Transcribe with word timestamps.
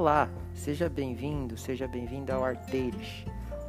Olá, 0.00 0.30
seja 0.54 0.88
bem-vindo, 0.88 1.58
seja 1.58 1.88
bem-vinda 1.88 2.32
ao 2.32 2.44
Arteiros, 2.44 3.24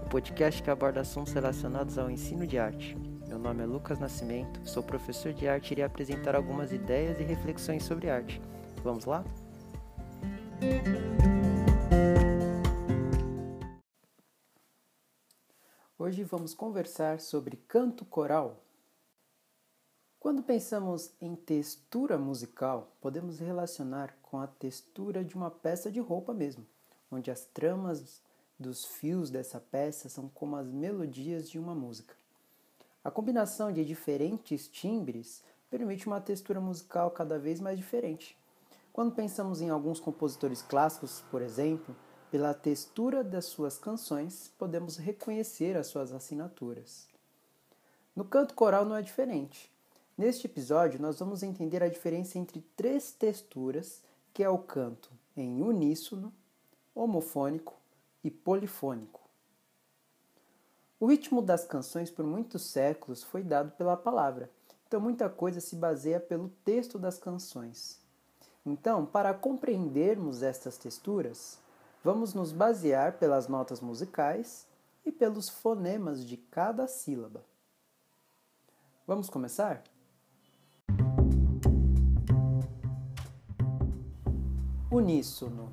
o 0.06 0.10
podcast 0.10 0.62
que 0.62 0.70
aborda 0.70 1.02
assuntos 1.02 1.34
relacionados 1.34 1.98
ao 1.98 2.08
ensino 2.08 2.46
de 2.46 2.60
arte. 2.60 2.96
Meu 3.28 3.40
nome 3.40 3.64
é 3.64 3.66
Lucas 3.66 3.98
Nascimento, 3.98 4.62
sou 4.64 4.84
professor 4.84 5.34
de 5.34 5.48
arte 5.48 5.72
e 5.72 5.74
irei 5.74 5.84
apresentar 5.84 6.36
algumas 6.36 6.72
ideias 6.72 7.20
e 7.20 7.24
reflexões 7.24 7.84
sobre 7.84 8.12
arte. 8.12 8.40
Vamos 8.84 9.06
lá? 9.06 9.26
Hoje 15.98 16.24
vamos 16.24 16.54
conversar 16.54 17.20
sobre 17.20 17.58
canto 17.68 18.06
coral. 18.06 18.64
Quando 20.20 20.44
pensamos 20.44 21.14
em 21.22 21.34
textura 21.34 22.18
musical, 22.18 22.92
podemos 23.00 23.40
relacionar 23.40 24.14
com 24.22 24.38
a 24.38 24.48
textura 24.48 25.24
de 25.24 25.34
uma 25.34 25.50
peça 25.50 25.90
de 25.90 26.02
roupa 26.02 26.34
mesmo, 26.34 26.66
onde 27.10 27.32
as 27.32 27.46
tramas 27.46 28.22
dos 28.60 28.84
fios 28.84 29.30
dessa 29.30 29.62
peça 29.62 30.10
são 30.10 30.28
como 30.28 30.58
as 30.58 30.68
melodias 30.68 31.50
de 31.50 31.58
uma 31.58 31.74
música. 31.74 32.14
A 33.02 33.10
combinação 33.10 33.72
de 33.72 33.86
diferentes 33.86 34.68
timbres 34.68 35.42
permite 35.70 36.06
uma 36.06 36.20
textura 36.20 36.60
musical 36.60 37.12
cada 37.12 37.40
vez 37.40 37.62
mais 37.62 37.78
diferente. 37.78 38.38
Quando 38.92 39.16
pensamos 39.16 39.62
em 39.62 39.70
alguns 39.70 40.02
compositores 40.02 40.62
clássicos, 40.62 41.24
por 41.32 41.42
exemplo, 41.42 41.96
pela 42.30 42.54
textura 42.54 43.24
das 43.24 43.46
suas 43.46 43.78
canções, 43.78 44.52
podemos 44.58 44.98
reconhecer 44.98 45.78
as 45.78 45.88
suas 45.88 46.12
assinaturas. 46.12 47.08
No 48.14 48.26
canto 48.26 48.54
coral 48.54 48.84
não 48.84 48.98
é 48.98 49.02
diferente. 49.02 49.72
Neste 50.20 50.48
episódio, 50.48 51.02
nós 51.02 51.18
vamos 51.18 51.44
entender 51.44 51.82
a 51.82 51.88
diferença 51.88 52.38
entre 52.38 52.60
três 52.76 53.10
texturas, 53.10 54.02
que 54.34 54.44
é 54.44 54.50
o 54.50 54.58
canto 54.58 55.10
em 55.34 55.62
uníssono, 55.62 56.34
homofônico 56.94 57.74
e 58.22 58.30
polifônico. 58.30 59.22
O 61.00 61.06
ritmo 61.06 61.42
das 61.42 61.64
canções 61.64 62.12
por 62.12 62.26
muitos 62.26 62.64
séculos 62.64 63.24
foi 63.24 63.44
dado 63.44 63.72
pela 63.78 63.96
palavra, 63.96 64.52
então 64.86 65.00
muita 65.00 65.30
coisa 65.30 65.62
se 65.62 65.78
baseia 65.78 66.20
pelo 66.20 66.50
texto 66.66 67.00
das 67.00 67.18
canções. 67.18 67.98
Então, 68.66 69.06
para 69.06 69.34
compreendermos 69.34 70.44
estas 70.44 70.78
texturas, 70.78 71.58
vamos 72.04 72.34
nos 72.34 72.52
basear 72.52 73.18
pelas 73.18 73.48
notas 73.48 73.80
musicais 73.80 74.68
e 75.06 75.14
pelos 75.14 75.48
fonemas 75.48 76.26
de 76.26 76.36
cada 76.36 76.88
sílaba. 76.90 77.42
Vamos 79.08 79.30
começar? 79.30 79.82
Uníssono. 84.92 85.72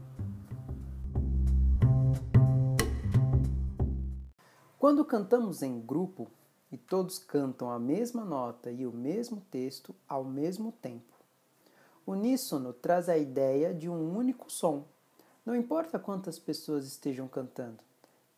Quando 4.78 5.06
cantamos 5.06 5.62
em 5.62 5.80
grupo 5.80 6.30
e 6.70 6.76
todos 6.76 7.18
cantam 7.18 7.70
a 7.70 7.78
mesma 7.78 8.26
nota 8.26 8.70
e 8.70 8.86
o 8.86 8.92
mesmo 8.92 9.40
texto 9.50 9.94
ao 10.06 10.22
mesmo 10.22 10.70
tempo, 10.70 11.14
uníssono 12.06 12.74
traz 12.74 13.08
a 13.08 13.16
ideia 13.16 13.72
de 13.72 13.88
um 13.88 14.14
único 14.14 14.52
som. 14.52 14.84
Não 15.46 15.56
importa 15.56 15.98
quantas 15.98 16.38
pessoas 16.38 16.86
estejam 16.86 17.26
cantando, 17.26 17.78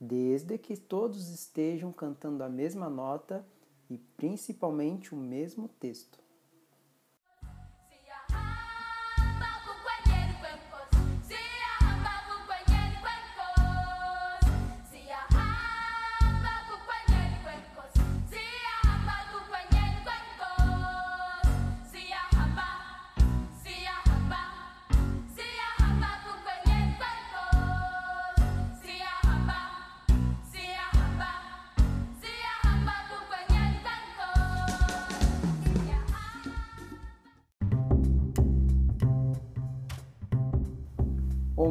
desde 0.01 0.57
que 0.59 0.77
todos 0.77 1.29
estejam 1.29 1.91
cantando 1.91 2.45
a 2.45 2.49
mesma 2.49 2.89
nota 2.89 3.45
e 3.91 3.99
principalmente 4.17 5.13
o 5.13 5.19
mesmo 5.19 5.69
texto. 5.81 6.28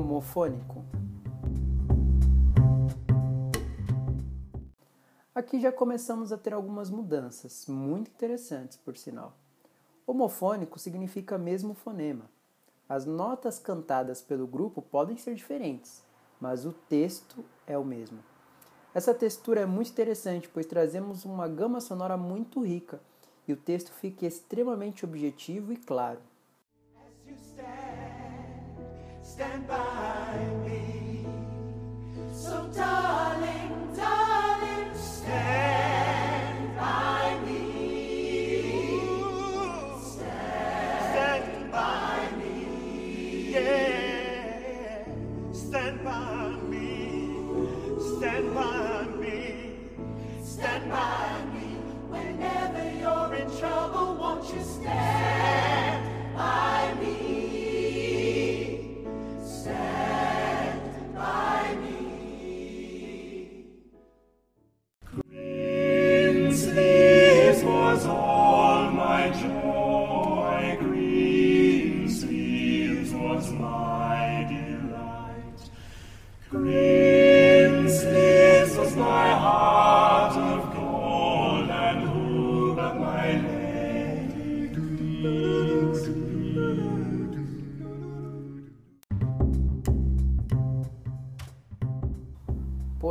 Homofônico. 0.08 0.86
Aqui 5.36 5.60
já 5.60 5.72
começamos 5.72 6.32
a 6.32 6.38
ter 6.38 6.54
algumas 6.54 6.90
mudanças, 6.90 7.68
muito 7.68 8.10
interessantes, 8.10 8.78
por 8.78 8.98
sinal. 8.98 9.36
Homofônico 10.08 10.80
significa 10.80 11.38
mesmo 11.38 11.74
fonema. 11.74 12.26
As 12.88 13.06
notas 13.06 13.60
cantadas 13.60 14.22
pelo 14.22 14.48
grupo 14.48 14.82
podem 14.82 15.18
ser 15.18 15.36
diferentes, 15.36 16.02
mas 16.40 16.66
o 16.66 16.72
texto 16.72 17.44
é 17.68 17.78
o 17.78 17.84
mesmo. 17.84 18.20
Essa 18.96 19.14
textura 19.14 19.62
é 19.62 19.66
muito 19.66 19.92
interessante, 19.92 20.48
pois 20.48 20.66
trazemos 20.66 21.26
uma 21.26 21.48
gama 21.48 21.82
sonora 21.82 22.16
muito 22.16 22.66
rica 22.66 23.02
e 23.46 23.52
o 23.52 23.58
texto 23.58 23.92
fica 23.92 24.26
extremamente 24.26 25.06
objetivo 25.06 25.74
e 25.74 25.78
claro. 25.78 26.20
stand 29.38 29.68
by 30.38 30.46
me. 30.70 31.26
So, 32.32 32.70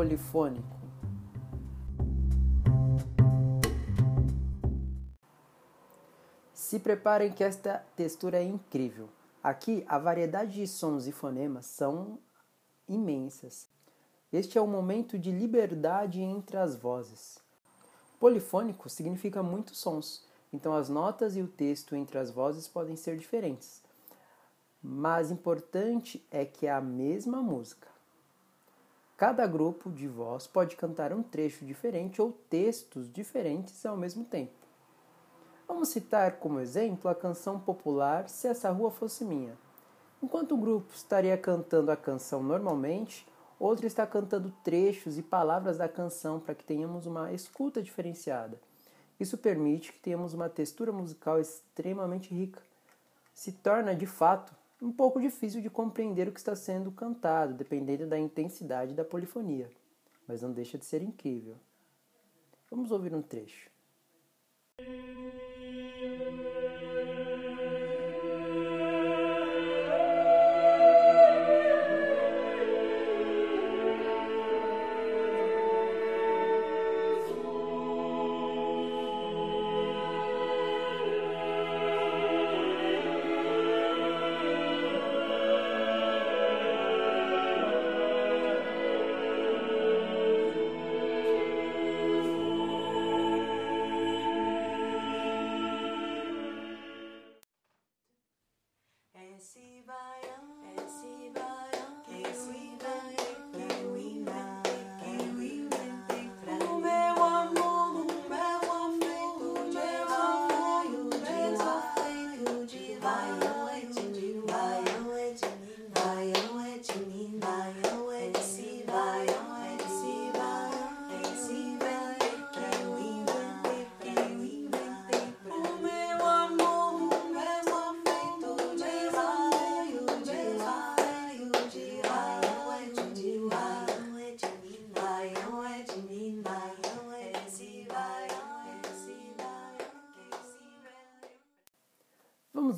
polifônico. 0.06 0.76
Se 6.54 6.78
preparem 6.78 7.32
que 7.32 7.42
esta 7.42 7.84
textura 7.96 8.38
é 8.38 8.44
incrível. 8.44 9.08
Aqui 9.42 9.84
a 9.88 9.98
variedade 9.98 10.52
de 10.52 10.66
sons 10.68 11.08
e 11.08 11.12
fonemas 11.12 11.66
são 11.66 12.20
imensas. 12.88 13.68
Este 14.32 14.56
é 14.56 14.60
o 14.60 14.66
momento 14.66 15.18
de 15.18 15.32
liberdade 15.32 16.20
entre 16.20 16.56
as 16.56 16.76
vozes. 16.76 17.38
Polifônico 18.20 18.88
significa 18.88 19.42
muitos 19.42 19.78
sons, 19.78 20.24
então 20.52 20.72
as 20.72 20.88
notas 20.88 21.36
e 21.36 21.42
o 21.42 21.48
texto 21.48 21.96
entre 21.96 22.16
as 22.18 22.30
vozes 22.30 22.68
podem 22.68 22.94
ser 22.94 23.18
diferentes. 23.18 23.82
Mas 24.80 25.32
importante 25.32 26.24
é 26.30 26.44
que 26.44 26.66
é 26.66 26.72
a 26.72 26.80
mesma 26.80 27.42
música. 27.42 27.95
Cada 29.16 29.46
grupo 29.46 29.90
de 29.90 30.06
voz 30.06 30.46
pode 30.46 30.76
cantar 30.76 31.10
um 31.10 31.22
trecho 31.22 31.64
diferente 31.64 32.20
ou 32.20 32.32
textos 32.50 33.10
diferentes 33.10 33.86
ao 33.86 33.96
mesmo 33.96 34.26
tempo. 34.26 34.52
Vamos 35.66 35.88
citar 35.88 36.32
como 36.32 36.60
exemplo 36.60 37.10
a 37.10 37.14
canção 37.14 37.58
popular 37.58 38.28
Se 38.28 38.46
Essa 38.46 38.70
Rua 38.70 38.90
Fosse 38.90 39.24
Minha. 39.24 39.56
Enquanto 40.22 40.54
um 40.54 40.60
grupo 40.60 40.92
estaria 40.94 41.36
cantando 41.38 41.90
a 41.90 41.96
canção 41.96 42.42
normalmente, 42.42 43.26
outro 43.58 43.86
está 43.86 44.06
cantando 44.06 44.52
trechos 44.62 45.16
e 45.16 45.22
palavras 45.22 45.78
da 45.78 45.88
canção 45.88 46.38
para 46.38 46.54
que 46.54 46.64
tenhamos 46.64 47.06
uma 47.06 47.32
escuta 47.32 47.82
diferenciada. 47.82 48.60
Isso 49.18 49.38
permite 49.38 49.94
que 49.94 49.98
tenhamos 49.98 50.34
uma 50.34 50.50
textura 50.50 50.92
musical 50.92 51.40
extremamente 51.40 52.34
rica. 52.34 52.60
Se 53.32 53.50
torna 53.50 53.94
de 53.94 54.06
fato 54.06 54.54
um 54.80 54.92
pouco 54.92 55.20
difícil 55.20 55.60
de 55.60 55.70
compreender 55.70 56.28
o 56.28 56.32
que 56.32 56.38
está 56.38 56.54
sendo 56.54 56.92
cantado, 56.92 57.54
dependendo 57.54 58.06
da 58.06 58.18
intensidade 58.18 58.94
da 58.94 59.04
polifonia, 59.04 59.70
mas 60.26 60.42
não 60.42 60.52
deixa 60.52 60.76
de 60.76 60.84
ser 60.84 61.02
incrível. 61.02 61.56
Vamos 62.70 62.90
ouvir 62.90 63.14
um 63.14 63.22
trecho. 63.22 63.70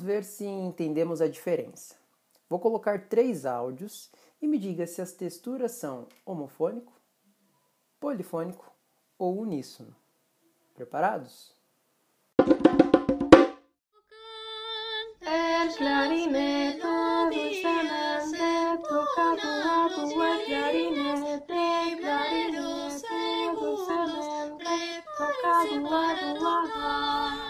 Ver 0.09 0.23
se 0.23 0.43
entendemos 0.43 1.21
a 1.21 1.27
diferença. 1.27 1.95
Vou 2.49 2.59
colocar 2.59 3.07
três 3.07 3.45
áudios 3.45 4.09
e 4.41 4.47
me 4.47 4.57
diga 4.57 4.87
se 4.87 5.03
as 5.03 5.11
texturas 5.11 5.73
são 5.73 6.07
homofônico, 6.25 6.91
polifônico 7.99 8.73
ou 9.19 9.37
uníssono. 9.37 9.95
Preparados? 10.73 11.53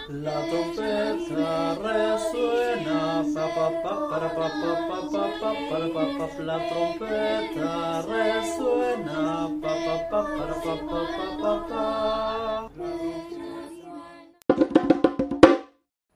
La 0.09 0.41
trompeta 0.49 1.77
resuena, 1.77 3.23
pa 3.29 3.45
pa 3.53 3.69
pa 3.83 3.93
para 4.09 4.29
pa 4.33 4.47
pa 4.49 4.71
pa 4.89 4.97
pa 5.05 5.23
pa 5.37 5.51
para 5.69 5.87
pa 5.93 6.03
pa 6.17 6.43
la 6.49 6.57
trompeta 6.65 8.01
resuena, 8.09 9.53
pa 9.61 9.73
pa 9.85 9.95
pa 10.09 10.21
para 10.33 10.55
pa 10.65 10.73
pa 10.89 11.01
pa 11.13 11.27
pa 11.41 11.53
pa. 11.69 11.85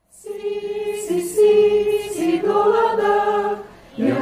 Si, 0.10 0.34
si, 1.06 1.22
si, 1.22 1.54
si, 2.10 2.40
do, 2.42 2.66
la, 2.74 2.88
da, 2.98 3.62
ya, 3.96 4.18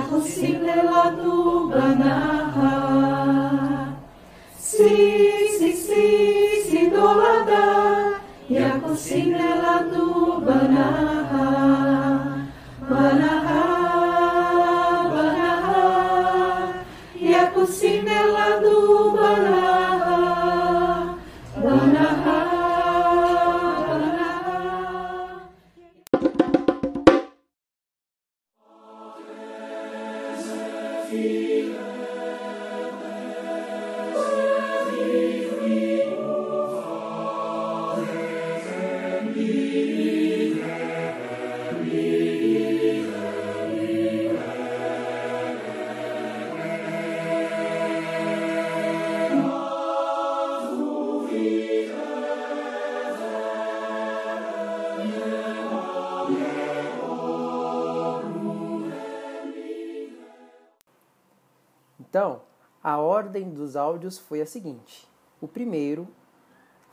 Então, 62.12 62.42
a 62.84 62.98
ordem 62.98 63.50
dos 63.54 63.78
áudios 63.78 64.20
foi 64.20 64.42
a 64.42 64.46
seguinte: 64.46 65.08
o 65.40 65.48
primeiro 65.48 66.06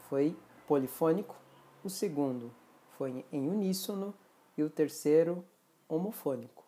foi 0.09 0.37
polifônico, 0.65 1.35
o 1.83 1.91
segundo 1.91 2.53
foi 2.97 3.27
em 3.33 3.49
uníssono 3.49 4.15
e 4.57 4.63
o 4.63 4.71
terceiro 4.71 5.45
homofônico. 5.89 6.65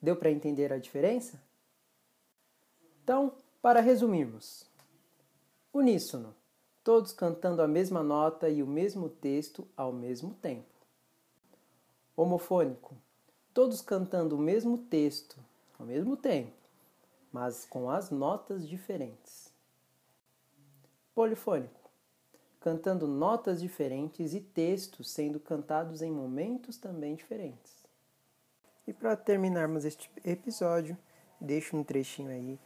Deu 0.00 0.16
para 0.16 0.30
entender 0.30 0.72
a 0.72 0.78
diferença? 0.78 1.38
Então, 3.02 3.34
para 3.60 3.82
resumirmos: 3.82 4.64
uníssono, 5.74 6.34
todos 6.82 7.12
cantando 7.12 7.60
a 7.60 7.68
mesma 7.68 8.02
nota 8.02 8.48
e 8.48 8.62
o 8.62 8.66
mesmo 8.66 9.10
texto 9.10 9.68
ao 9.76 9.92
mesmo 9.92 10.32
tempo. 10.36 10.72
Homofônico, 12.16 12.96
todos 13.52 13.82
cantando 13.82 14.36
o 14.36 14.40
mesmo 14.40 14.78
texto 14.78 15.36
ao 15.78 15.84
mesmo 15.84 16.16
tempo 16.16 16.63
mas 17.34 17.66
com 17.66 17.90
as 17.90 18.12
notas 18.12 18.66
diferentes. 18.68 19.52
Polifônico, 21.12 21.90
cantando 22.60 23.08
notas 23.08 23.60
diferentes 23.60 24.34
e 24.34 24.40
textos 24.40 25.10
sendo 25.10 25.40
cantados 25.40 26.00
em 26.00 26.12
momentos 26.12 26.76
também 26.76 27.16
diferentes. 27.16 27.74
E 28.86 28.92
para 28.92 29.16
terminarmos 29.16 29.84
este 29.84 30.08
episódio, 30.24 30.96
deixo 31.40 31.76
um 31.76 31.82
trechinho 31.82 32.30
aí 32.30 32.56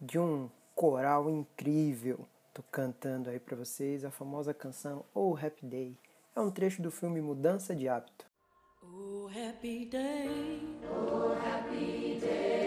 de 0.00 0.18
um 0.18 0.48
coral 0.74 1.28
incrível. 1.28 2.26
Tô 2.54 2.62
cantando 2.62 3.28
aí 3.28 3.38
para 3.38 3.56
vocês 3.56 4.06
a 4.06 4.10
famosa 4.10 4.54
canção 4.54 5.04
Oh 5.14 5.36
Happy 5.36 5.66
Day. 5.66 5.98
É 6.34 6.40
um 6.40 6.50
trecho 6.50 6.80
do 6.80 6.90
filme 6.90 7.20
Mudança 7.20 7.76
de 7.76 7.90
Hábito. 7.90 8.24
Oh, 8.82 9.28
happy 9.28 9.84
day. 9.84 10.62
Oh, 10.88 11.32
happy 11.32 12.18
day. 12.20 12.63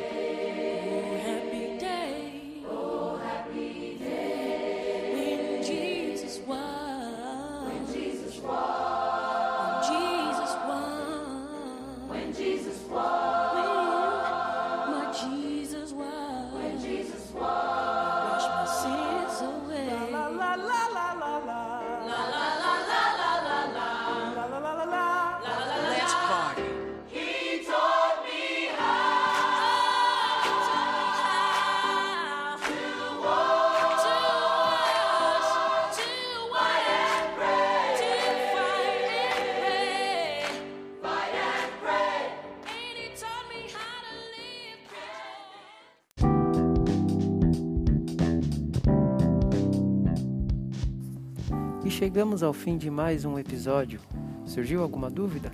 Chegamos 51.98 52.44
ao 52.44 52.54
fim 52.54 52.78
de 52.78 52.92
mais 52.92 53.26
um 53.26 53.40
episódio. 53.40 54.00
Surgiu 54.46 54.84
alguma 54.84 55.10
dúvida? 55.10 55.52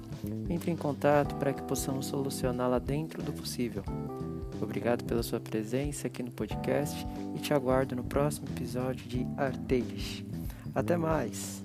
Entre 0.50 0.70
em 0.72 0.76
contato 0.76 1.36
para 1.36 1.54
que 1.54 1.64
possamos 1.64 2.08
solucioná-la 2.08 2.80
dentro 2.80 3.24
do 3.24 3.32
possível. 3.32 3.82
Obrigado 4.62 5.06
pela 5.06 5.24
sua 5.24 5.40
presença 5.40 6.08
aqui 6.08 6.22
no 6.22 6.32
podcast 6.32 7.08
e 7.34 7.40
te 7.40 7.54
aguardo 7.54 7.96
no 7.96 8.04
próximo 8.04 8.50
episódio 8.50 9.08
de 9.08 9.26
Arteiros. 9.38 10.22
Até 10.76 10.98
mais! 10.98 11.63